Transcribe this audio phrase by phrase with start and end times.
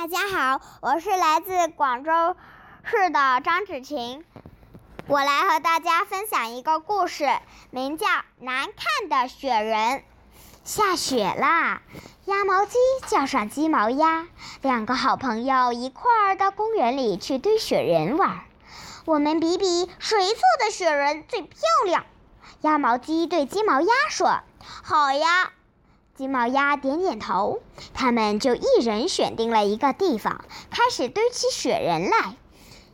[0.00, 2.12] 大家好，我是来自广州
[2.84, 4.24] 市的张芷晴，
[5.08, 7.28] 我来和大家分享一个故事，
[7.70, 8.06] 名叫
[8.38, 9.98] 《难看的雪人》。
[10.62, 11.82] 下雪啦，
[12.26, 14.28] 鸭毛鸡叫上鸡毛鸭，
[14.62, 18.42] 两个好朋友一块儿到公园里去堆雪人玩。
[19.04, 22.06] 我们比比谁做的雪人最漂亮。
[22.60, 25.50] 鸭毛鸡对鸡毛鸭说：“好呀。”
[26.18, 27.62] 鸡毛鸭点点头，
[27.94, 32.34] 他们就一人选定了一个地方，开始堆起雪人来。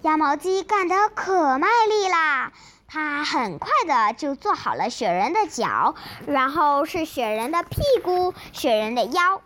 [0.00, 2.50] 鸭毛鸡干得可卖力啦，
[2.88, 9.42] 它很快的就做好了雪人的脚，然后是雪人的屁股、雪人的腰。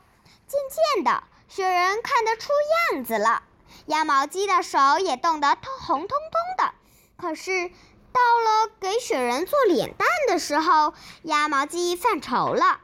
[0.47, 0.61] 渐
[0.95, 2.53] 渐的，雪人看得出
[2.93, 3.43] 样子了，
[3.87, 6.75] 鸭毛鸡的手也冻得通红彤彤的。
[7.17, 7.71] 可是
[8.13, 12.79] 到了给雪人做脸蛋的时候，鸭毛鸡犯愁了。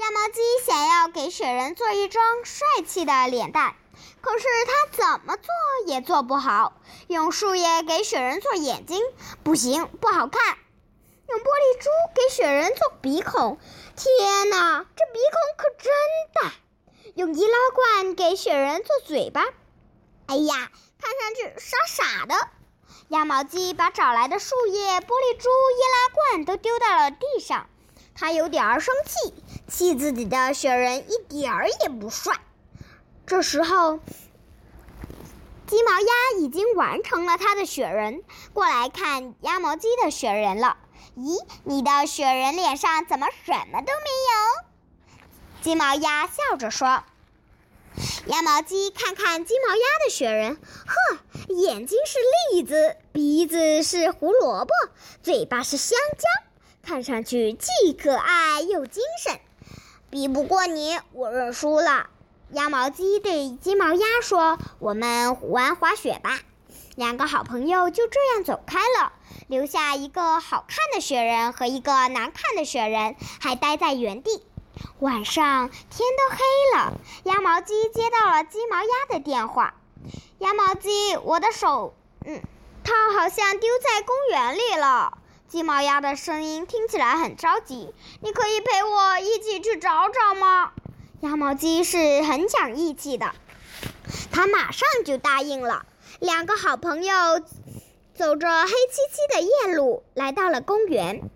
[0.00, 3.74] 鸭毛鸡想要给雪人做一张帅气的脸蛋，
[4.22, 5.52] 可是它怎么做
[5.88, 6.72] 也做不好。
[7.08, 8.98] 用树叶给雪人做眼睛，
[9.44, 10.56] 不行，不好看。
[11.28, 13.58] 用玻璃珠给雪人做鼻孔，
[13.94, 15.92] 天哪，这鼻孔可真
[16.32, 16.52] 大。
[17.14, 19.44] 用易拉罐给雪人做嘴巴，
[20.28, 22.34] 哎呀，看上去傻傻的。
[23.08, 27.68] 鸭毛鸡把找来的树叶、玻璃珠、易拉罐都丢到了地上。
[28.20, 29.32] 他有点儿生气，
[29.66, 32.34] 气自己的雪人一点儿也不帅。
[33.24, 33.98] 这时候，
[35.66, 40.76] 鸡毛鸭已经完成了他的雪人，过来看鸭毛鸡的雪人了。
[41.16, 45.62] 咦，你的雪人脸上怎么什么都没有？
[45.62, 47.02] 鸡毛鸭笑着说。
[48.26, 52.18] 鸭毛鸡看看鸡毛鸭的雪人，呵，眼睛是
[52.52, 54.74] 栗子，鼻子是胡萝卜，
[55.22, 56.49] 嘴巴是香蕉。
[56.82, 59.38] 看上去既可爱又精神，
[60.10, 62.08] 比不过你，我认输了。
[62.52, 66.40] 鸭毛鸡对鸡毛鸭说：“我们玩滑雪吧。”
[66.96, 69.12] 两个好朋友就这样走开了，
[69.46, 74.42] 留下一个好看的雪人和一个难看的雪人，还待在原地。
[74.98, 79.74] 晚上天都黑了，鸭毛鸡接到了鸡毛鸭的电话
[80.40, 81.94] ：“鸭毛鸡，我的手，
[82.26, 82.42] 嗯，
[82.82, 85.18] 它好像丢在公园里了。”
[85.50, 90.70] 鸡毛鸭的声音听起来很着急，你可以陪我一起去找找吗？
[91.22, 93.34] 鸭毛鸡是很讲义气的，
[94.30, 95.84] 他马上就答应了。
[96.20, 97.40] 两个好朋友
[98.14, 101.28] 走着黑漆漆的夜路，来到了公园。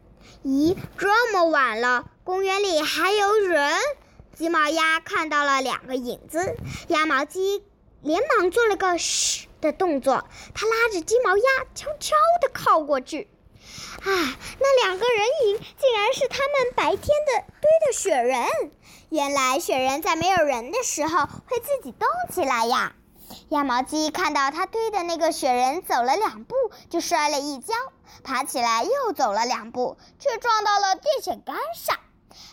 [0.45, 3.77] 咦，这么晚了，公园里还有人？
[4.37, 6.55] 鸡毛鸭看到了两个影子，
[6.87, 7.65] 鸭毛鸡
[8.01, 11.45] 连忙做了个嘘的动作，他拉着鸡毛鸭
[11.75, 13.27] 悄悄地靠过去。
[14.03, 18.47] 啊，那两个人影竟然是他们白天的堆的雪人。
[19.11, 22.95] 原来雪人在没有人的时候会自己动起来呀。
[23.49, 26.55] 鸭毛鸡看到他堆的那个雪人走了两步
[26.91, 27.75] 就摔了一跤，
[28.23, 31.99] 爬起来又走了两步，却撞到了电线杆上。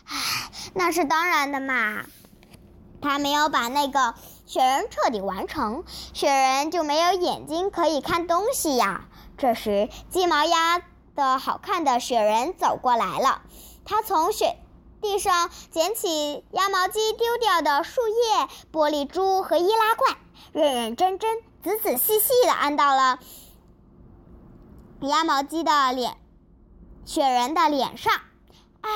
[0.06, 2.06] 唉，那是当然的嘛。
[3.02, 4.14] 他没有把那个
[4.46, 5.84] 雪人彻底完成，
[6.14, 9.06] 雪人就没有眼睛可以看东西呀。
[9.38, 10.82] 这时，鸡毛鸭。
[11.16, 13.42] 的好看的雪人走过来了，
[13.86, 14.58] 他从雪
[15.02, 20.18] 地上捡起鸭毛机丢掉的树叶、玻璃珠和易拉罐，
[20.54, 23.20] 认认真真、仔仔细细地安到了
[25.02, 26.18] 鸭毛鸡的脸
[27.06, 28.14] 雪人的脸上。
[28.82, 28.90] 啊，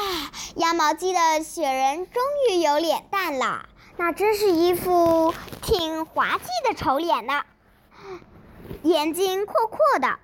[0.56, 7.44] 鸭毛鸡的雪人终于有脸蛋了，那真是一副挺滑稽的丑脸呢，
[8.82, 10.20] 眼睛阔阔的。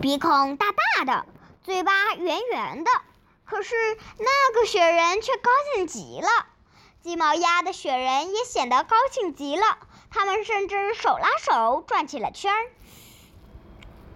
[0.00, 0.66] 鼻孔大
[0.96, 1.26] 大的，
[1.62, 2.90] 嘴巴圆圆的，
[3.44, 3.74] 可是
[4.16, 6.28] 那个雪人却高兴极了。
[7.02, 9.78] 鸡毛鸭的雪人也显得高兴极了，
[10.10, 12.70] 他们甚至手拉手转起了圈儿。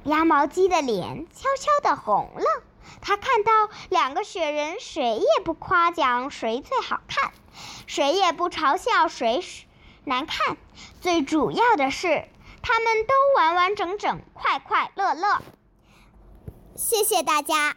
[0.04, 2.62] 鸭毛鸡的脸悄悄地红了，
[3.02, 7.34] 他看到两个雪人，谁也不夸奖谁最好看，
[7.86, 9.44] 谁也不嘲笑谁
[10.04, 10.56] 难看，
[11.02, 12.26] 最主要的是，
[12.62, 15.42] 他们都完完整整、快快乐乐。
[16.76, 17.76] 谢谢大家。